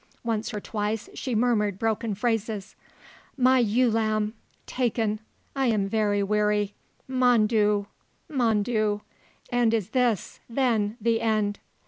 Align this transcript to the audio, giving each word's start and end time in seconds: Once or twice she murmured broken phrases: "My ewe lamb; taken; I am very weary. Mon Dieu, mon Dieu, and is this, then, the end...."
Once 0.23 0.51
or 0.51 0.59
twice 0.59 1.09
she 1.13 1.35
murmured 1.35 1.77
broken 1.77 2.15
phrases: 2.15 2.75
"My 3.37 3.59
ewe 3.59 3.91
lamb; 3.91 4.33
taken; 4.65 5.19
I 5.55 5.67
am 5.67 5.87
very 5.87 6.23
weary. 6.23 6.73
Mon 7.07 7.45
Dieu, 7.45 7.85
mon 8.27 8.63
Dieu, 8.63 9.01
and 9.51 9.75
is 9.75 9.89
this, 9.91 10.39
then, 10.49 10.97
the 10.99 11.21
end...." 11.21 11.59